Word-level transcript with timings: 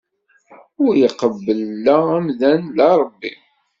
Ur 0.83 0.91
t-iqebbel 0.95 1.61
la 1.85 1.97
amdan 2.17 2.61
la 2.77 2.87
Rebbi. 3.01 3.33